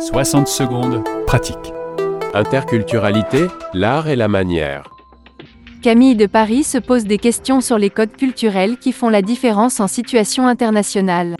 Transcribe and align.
60 0.00 0.46
secondes, 0.46 1.02
pratique. 1.26 1.72
Interculturalité, 2.34 3.46
l'art 3.72 4.08
et 4.08 4.16
la 4.16 4.28
manière. 4.28 4.90
Camille 5.82 6.16
de 6.16 6.26
Paris 6.26 6.64
se 6.64 6.76
pose 6.76 7.04
des 7.04 7.16
questions 7.16 7.62
sur 7.62 7.78
les 7.78 7.88
codes 7.88 8.14
culturels 8.14 8.76
qui 8.78 8.92
font 8.92 9.08
la 9.08 9.22
différence 9.22 9.80
en 9.80 9.88
situation 9.88 10.46
internationale. 10.46 11.36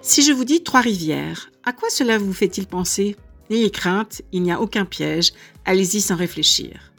Si 0.00 0.22
je 0.22 0.32
vous 0.32 0.44
dis 0.44 0.62
Trois-Rivières, 0.62 1.50
à 1.64 1.72
quoi 1.72 1.90
cela 1.90 2.16
vous 2.16 2.32
fait-il 2.32 2.66
penser? 2.66 3.16
N'ayez 3.50 3.70
crainte, 3.70 4.22
il 4.32 4.42
n'y 4.42 4.52
a 4.52 4.60
aucun 4.60 4.86
piège, 4.86 5.32
allez-y 5.66 6.00
sans 6.00 6.16
réfléchir. 6.16 6.92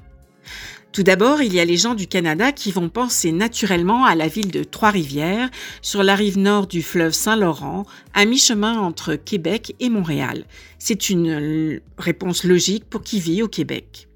Tout 0.92 1.04
d'abord, 1.04 1.42
il 1.42 1.54
y 1.54 1.60
a 1.62 1.66
les 1.66 1.78
gens 1.78 1.96
du 1.96 2.06
Canada 2.06 2.52
qui 2.52 2.70
vont 2.70 2.90
penser 2.90 3.32
naturellement 3.32 4.04
à 4.04 4.14
la 4.14 4.28
ville 4.28 4.52
de 4.52 4.66
Trois-Rivières, 4.66 5.50
sur 5.82 6.04
la 6.04 6.16
rive 6.16 6.38
nord 6.38 6.68
du 6.68 6.84
fleuve 6.84 7.14
Saint-Laurent, 7.14 7.86
à 8.14 8.26
mi-chemin 8.26 8.78
entre 8.78 9.16
Québec 9.16 9.74
et 9.80 9.90
Montréal. 9.90 10.44
C'est 10.80 11.10
une 11.10 11.30
euh, 11.30 11.80
réponse 11.98 12.44
logique 12.44 12.90
pour 12.90 13.04
qui 13.04 13.22
vit 13.22 13.42
au 13.42 13.48
Québec. 13.48 14.10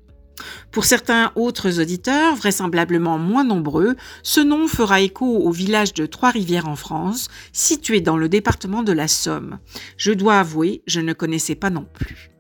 Pour 0.71 0.83
certains 0.83 1.31
autres 1.35 1.79
auditeurs, 1.79 2.35
vraisemblablement 2.35 3.17
moins 3.17 3.45
nombreux, 3.45 3.95
ce 4.21 4.41
nom 4.41 4.67
fera 4.67 4.99
écho 4.99 5.25
au 5.25 5.51
village 5.51 5.93
de 5.93 6.05
Trois-Rivières 6.05 6.67
en 6.67 6.75
France, 6.75 7.29
situé 7.53 8.01
dans 8.01 8.17
le 8.17 8.27
département 8.27 8.83
de 8.83 8.91
la 8.91 9.07
Somme. 9.07 9.59
Je 9.95 10.11
dois 10.11 10.39
avouer, 10.39 10.81
je 10.87 10.99
ne 10.99 11.13
connaissais 11.13 11.55
pas 11.55 11.69
non 11.69 11.87
plus. 11.93 12.31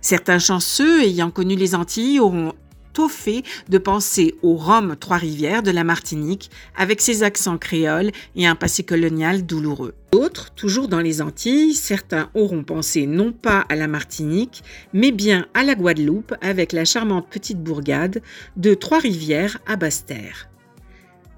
Certains 0.00 0.40
chanceux 0.40 1.02
ayant 1.02 1.30
connu 1.30 1.54
les 1.54 1.76
Antilles 1.76 2.18
auront 2.18 2.54
au 2.98 3.08
fait 3.08 3.42
de 3.68 3.78
penser 3.78 4.34
au 4.42 4.56
Rhum 4.56 4.96
Trois-Rivières 4.96 5.62
de 5.62 5.70
la 5.70 5.84
Martinique 5.84 6.50
avec 6.76 7.00
ses 7.00 7.22
accents 7.22 7.58
créoles 7.58 8.10
et 8.36 8.46
un 8.46 8.54
passé 8.54 8.82
colonial 8.82 9.46
douloureux. 9.46 9.94
D'autres, 10.12 10.50
toujours 10.54 10.88
dans 10.88 11.00
les 11.00 11.22
Antilles, 11.22 11.74
certains 11.74 12.30
auront 12.34 12.64
pensé 12.64 13.06
non 13.06 13.32
pas 13.32 13.64
à 13.68 13.76
la 13.76 13.86
Martinique, 13.86 14.62
mais 14.92 15.12
bien 15.12 15.46
à 15.54 15.62
la 15.62 15.74
Guadeloupe 15.74 16.34
avec 16.40 16.72
la 16.72 16.84
charmante 16.84 17.28
petite 17.28 17.62
bourgade 17.62 18.22
de 18.56 18.74
Trois-Rivières 18.74 19.58
à 19.66 19.76
Basse-Terre. 19.76 20.48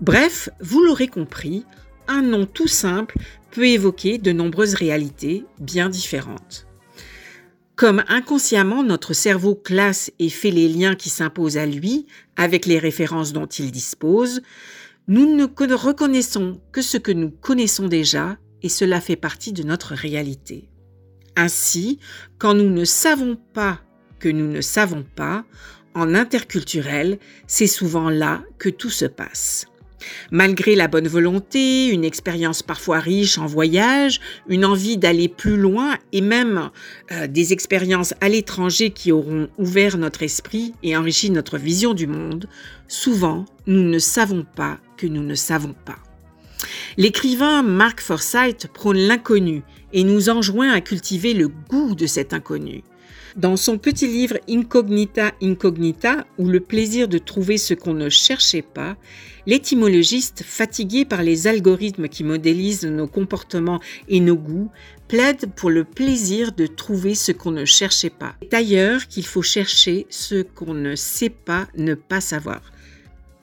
Bref, 0.01 0.49
vous 0.61 0.83
l'aurez 0.83 1.09
compris, 1.09 1.65
un 2.09 2.23
nom 2.23 2.47
tout 2.47 2.69
simple 2.69 3.19
peut 3.51 3.67
évoquer 3.67 4.19
de 4.19 4.33
nombreuses 4.33 4.75
réalités 4.75 5.45
bien 5.61 5.89
différentes. 5.89 6.67
Comme 7.77 8.05
inconsciemment 8.09 8.83
notre 8.83 9.15
cerveau 9.15 9.55
classe 9.55 10.13
et 10.19 10.29
fait 10.29 10.51
les 10.51 10.69
liens 10.69 10.95
qui 10.95 11.09
s'imposent 11.09 11.57
à 11.57 11.67
lui 11.67 12.07
avec 12.37 12.67
les 12.67 12.79
références 12.79 13.33
dont 13.33 13.47
il 13.47 13.71
dispose, 13.71 14.43
nous 15.09 15.35
ne 15.35 15.75
reconnaissons 15.75 16.61
que 16.71 16.83
ce 16.83 16.99
que 16.99 17.13
nous 17.13 17.31
connaissons 17.31 17.89
déjà 17.89 18.37
et 18.63 18.69
cela 18.69 19.01
fait 19.01 19.17
partie 19.17 19.53
de 19.53 19.63
notre 19.63 19.95
réalité. 19.95 20.69
Ainsi, 21.35 21.99
quand 22.39 22.55
nous 22.55 22.71
ne 22.71 22.85
savons 22.85 23.37
pas 23.55 23.81
que 24.19 24.29
nous 24.29 24.47
ne 24.47 24.61
savons 24.61 25.05
pas, 25.17 25.45
en 25.95 26.15
interculturel, 26.15 27.19
c'est 27.47 27.67
souvent 27.67 28.09
là 28.09 28.43
que 28.59 28.69
tout 28.69 28.91
se 28.91 29.05
passe. 29.05 29.67
Malgré 30.31 30.75
la 30.75 30.89
bonne 30.89 31.09
volonté, 31.09 31.89
une 31.89 32.05
expérience 32.05 32.63
parfois 32.63 32.99
riche 32.99 33.39
en 33.39 33.47
voyage, 33.47 34.21
une 34.49 34.65
envie 34.65 34.97
d'aller 34.97 35.29
plus 35.29 35.57
loin 35.57 35.97
et 36.13 36.21
même 36.21 36.71
euh, 37.11 37.27
des 37.27 37.53
expériences 37.53 38.15
à 38.21 38.29
l'étranger 38.29 38.91
qui 38.91 39.13
auront 39.13 39.49
ouvert 39.59 39.99
notre 39.99 40.23
esprit 40.23 40.75
et 40.83 40.97
enrichi 40.97 41.31
notre 41.31 41.59
vision 41.59 41.95
du 41.95 42.07
monde, 42.07 42.49
souvent 42.89 43.45
nous 43.67 43.83
ne 43.83 43.99
savons 43.99 44.45
pas 44.57 44.79
que 44.97 45.07
nous 45.07 45.23
ne 45.23 45.35
savons 45.35 45.75
pas. 45.85 45.99
L'écrivain 46.97 47.63
Mark 47.63 48.01
Forsyth 48.01 48.69
prône 48.73 48.99
l'inconnu 48.99 49.63
et 49.93 50.05
nous 50.05 50.29
enjoint 50.29 50.73
à 50.73 50.81
cultiver 50.81 51.35
le 51.35 51.49
goût 51.49 51.95
de 51.95 52.07
cet 52.07 52.33
inconnu. 52.33 52.83
Dans 53.37 53.57
son 53.57 53.79
petit 53.79 54.07
livre 54.07 54.39
Incognita 54.49 55.33
Incognita, 55.43 56.27
ou 56.39 56.49
le 56.49 56.61
plaisir 56.61 57.09
de 57.09 57.19
trouver 57.19 57.59
ce 57.59 57.75
qu'on 57.75 57.95
ne 57.95 58.09
cherchait 58.09 58.63
pas, 58.63 58.97
l'étymologiste, 59.47 60.43
fatigué 60.45 61.05
par 61.05 61.23
les 61.23 61.47
algorithmes 61.47 62.09
qui 62.09 62.25
modélisent 62.25 62.85
nos 62.85 63.07
comportements 63.07 63.81
et 64.09 64.21
nos 64.21 64.37
goûts, 64.37 64.71
plaide 65.09 65.51
pour 65.57 65.71
le 65.71 65.85
plaisir 65.85 66.53
de 66.53 66.67
trouver 66.67 67.15
ce 67.15 67.33
qu'on 67.33 67.51
ne 67.51 67.65
cherchait 67.65 68.11
pas. 68.11 68.35
C'est 68.43 68.55
ailleurs 68.55 69.09
qu'il 69.09 69.27
faut 69.27 69.43
chercher 69.43 70.07
ce 70.11 70.43
qu'on 70.43 70.75
ne 70.75 70.95
sait 70.95 71.31
pas 71.31 71.69
ne 71.77 71.95
pas 71.95 72.21
savoir. 72.21 72.63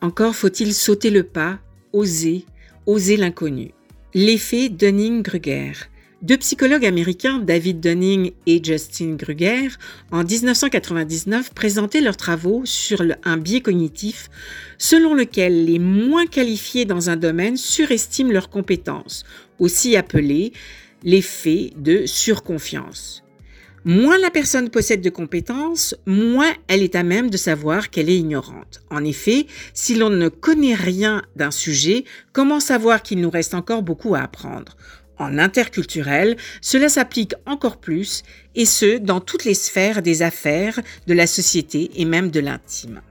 Encore 0.01 0.35
faut-il 0.35 0.73
sauter 0.73 1.09
le 1.09 1.23
pas, 1.23 1.59
oser, 1.93 2.45
oser 2.85 3.17
l'inconnu. 3.17 3.71
L'effet 4.13 4.69
Dunning-Kruger. 4.69 5.73
Deux 6.21 6.35
psychologues 6.35 6.85
américains, 6.85 7.39
David 7.39 7.79
Dunning 7.79 8.33
et 8.45 8.61
Justin 8.61 9.15
Kruger, 9.15 9.69
en 10.11 10.25
1999 10.25 11.53
présentaient 11.53 12.01
leurs 12.01 12.17
travaux 12.17 12.63
sur 12.65 13.01
un 13.23 13.37
biais 13.37 13.61
cognitif 13.61 14.29
selon 14.77 15.13
lequel 15.13 15.63
les 15.63 15.79
moins 15.79 16.25
qualifiés 16.25 16.83
dans 16.83 17.09
un 17.09 17.15
domaine 17.15 17.55
surestiment 17.55 18.33
leurs 18.33 18.49
compétences, 18.49 19.23
aussi 19.59 19.95
appelé 19.95 20.51
l'effet 21.03 21.71
de 21.77 22.05
surconfiance. 22.05 23.23
Moins 23.85 24.17
la 24.17 24.29
personne 24.29 24.69
possède 24.69 24.99
de 24.99 25.09
compétences, 25.09 25.95
moins 26.05 26.51
elle 26.67 26.83
est 26.83 26.95
à 26.95 27.03
même 27.03 27.29
de 27.29 27.37
savoir 27.37 27.89
qu'elle 27.89 28.09
est 28.09 28.17
ignorante. 28.17 28.81
En 28.89 29.05
effet, 29.05 29.47
si 29.73 29.95
l'on 29.95 30.09
ne 30.09 30.27
connaît 30.27 30.75
rien 30.75 31.21
d'un 31.37 31.51
sujet, 31.51 32.03
comment 32.33 32.59
savoir 32.59 33.03
qu'il 33.03 33.21
nous 33.21 33.29
reste 33.29 33.53
encore 33.53 33.83
beaucoup 33.83 34.15
à 34.15 34.19
apprendre? 34.19 34.75
En 35.19 35.37
interculturel, 35.37 36.37
cela 36.61 36.89
s'applique 36.89 37.33
encore 37.45 37.77
plus, 37.77 38.23
et 38.55 38.65
ce, 38.65 38.97
dans 38.97 39.19
toutes 39.19 39.45
les 39.45 39.53
sphères 39.53 40.01
des 40.01 40.21
affaires, 40.21 40.79
de 41.07 41.13
la 41.13 41.27
société 41.27 41.91
et 41.95 42.05
même 42.05 42.31
de 42.31 42.39
l'intime. 42.39 43.01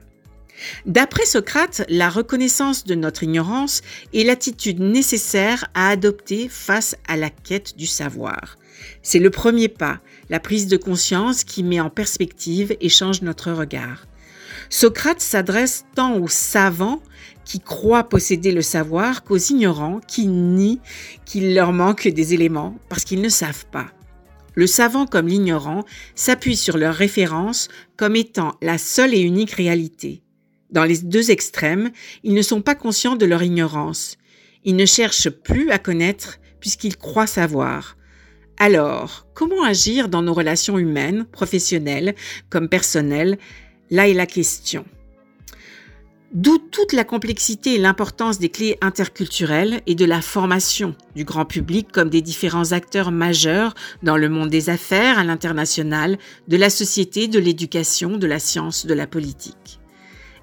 D'après 0.85 1.25
Socrate, 1.25 1.85
la 1.87 2.09
reconnaissance 2.09 2.83
de 2.83 2.95
notre 2.95 3.23
ignorance 3.23 3.81
est 4.13 4.23
l'attitude 4.23 4.79
nécessaire 4.79 5.69
à 5.73 5.89
adopter 5.89 6.49
face 6.49 6.95
à 7.07 7.15
la 7.15 7.29
quête 7.29 7.77
du 7.77 7.87
savoir. 7.87 8.57
C'est 9.01 9.19
le 9.19 9.29
premier 9.29 9.69
pas, 9.69 9.99
la 10.29 10.39
prise 10.39 10.67
de 10.67 10.77
conscience 10.77 11.43
qui 11.43 11.63
met 11.63 11.79
en 11.79 11.89
perspective 11.89 12.75
et 12.81 12.89
change 12.89 13.21
notre 13.21 13.51
regard. 13.51 14.08
Socrate 14.69 15.19
s'adresse 15.19 15.85
tant 15.95 16.17
aux 16.17 16.27
savants 16.27 17.01
qui 17.43 17.59
croient 17.59 18.07
posséder 18.07 18.51
le 18.51 18.61
savoir 18.61 19.23
qu'aux 19.23 19.37
ignorants 19.37 19.99
qui 20.07 20.27
nient 20.27 20.79
qu'il 21.25 21.55
leur 21.55 21.73
manque 21.73 22.07
des 22.07 22.35
éléments 22.35 22.77
parce 22.87 23.03
qu'ils 23.03 23.21
ne 23.21 23.29
savent 23.29 23.65
pas. 23.65 23.87
Le 24.53 24.67
savant 24.67 25.07
comme 25.07 25.27
l'ignorant 25.27 25.83
s'appuie 26.13 26.55
sur 26.55 26.77
leurs 26.77 26.93
références 26.93 27.67
comme 27.97 28.15
étant 28.15 28.55
la 28.61 28.77
seule 28.77 29.15
et 29.15 29.21
unique 29.21 29.51
réalité. 29.51 30.21
Dans 30.69 30.83
les 30.83 30.99
deux 30.99 31.31
extrêmes, 31.31 31.89
ils 32.23 32.35
ne 32.35 32.41
sont 32.43 32.61
pas 32.61 32.75
conscients 32.75 33.15
de 33.15 33.25
leur 33.25 33.41
ignorance. 33.41 34.17
Ils 34.65 34.75
ne 34.75 34.85
cherchent 34.85 35.29
plus 35.29 35.71
à 35.71 35.79
connaître 35.79 36.37
puisqu'ils 36.59 36.97
croient 36.97 37.25
savoir. 37.25 37.97
Alors, 38.59 39.25
comment 39.33 39.63
agir 39.63 40.09
dans 40.09 40.21
nos 40.21 40.33
relations 40.33 40.77
humaines, 40.77 41.25
professionnelles 41.31 42.13
comme 42.49 42.69
personnelles 42.69 43.39
Là 43.91 44.07
est 44.07 44.13
la 44.13 44.27
question. 44.27 44.85
D'où 46.31 46.59
toute 46.59 46.93
la 46.93 47.03
complexité 47.03 47.73
et 47.73 47.79
l'importance 47.79 48.37
des 48.37 48.49
clés 48.49 48.77
interculturelles 48.81 49.81
et 49.87 49.95
de 49.95 50.05
la 50.05 50.21
formation 50.21 50.95
du 51.15 51.23
grand 51.23 51.45
public 51.45 51.87
comme 51.91 52.11
des 52.11 52.21
différents 52.21 52.71
acteurs 52.71 53.09
majeurs 53.09 53.73
dans 54.03 54.15
le 54.15 54.29
monde 54.29 54.49
des 54.49 54.69
affaires, 54.69 55.17
à 55.17 55.23
l'international, 55.23 56.19
de 56.47 56.55
la 56.55 56.69
société, 56.69 57.27
de 57.27 57.39
l'éducation, 57.39 58.17
de 58.17 58.27
la 58.27 58.37
science, 58.37 58.85
de 58.85 58.93
la 58.93 59.07
politique. 59.07 59.79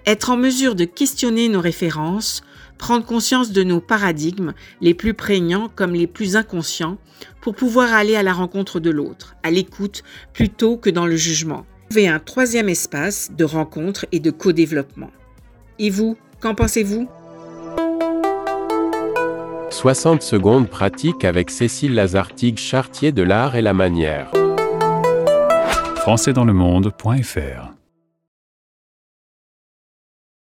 Être 0.07 0.31
en 0.31 0.37
mesure 0.37 0.75
de 0.75 0.85
questionner 0.85 1.49
nos 1.49 1.61
références, 1.61 2.43
prendre 2.79 3.07
conscience 3.07 3.53
de 3.53 3.63
nos 3.63 3.81
paradigmes, 3.81 4.55
les 4.81 4.95
plus 4.95 5.15
prégnants 5.15 5.71
comme 5.73 5.95
les 5.95 6.09
plus 6.09 6.35
inconscients, 6.35 6.99
pour 7.41 7.55
pouvoir 7.55 7.93
aller 7.93 8.17
à 8.17 8.25
la 8.25 8.33
rencontre 8.33 8.81
de 8.81 8.91
l'autre, 8.91 9.37
à 9.45 9.53
l'écoute 9.53 10.03
plutôt 10.33 10.77
que 10.77 10.91
dans 10.91 11.07
le 11.07 11.17
jugement 11.17 11.65
trouver 11.89 12.09
un 12.09 12.19
troisième 12.19 12.69
espace 12.69 13.31
de 13.37 13.45
rencontre 13.45 14.07
et 14.13 14.21
de 14.21 14.31
co-développement. 14.31 15.11
Et 15.79 15.91
vous, 15.91 16.17
qu'en 16.41 16.55
pensez-vous? 16.55 17.09
60 19.71 20.23
secondes 20.23 20.69
pratiques 20.69 21.25
avec 21.25 21.51
Cécile 21.51 21.95
Lazartigue, 21.95 22.59
chartier 22.59 23.13
de 23.13 23.23
l'art 23.23 23.57
et 23.57 23.63
la 23.63 23.75
manière. 23.75 24.31
françaisdanslemonde.fr 25.97 27.76